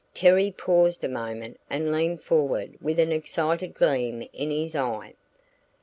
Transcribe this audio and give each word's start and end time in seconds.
Terry 0.15 0.49
paused 0.49 1.03
a 1.03 1.07
moment 1.07 1.59
and 1.69 1.91
leaned 1.91 2.23
forward 2.23 2.75
with 2.81 2.97
an 2.97 3.11
excited 3.11 3.75
gleam 3.75 4.27
in 4.33 4.49
his 4.49 4.75
eye. 4.75 5.13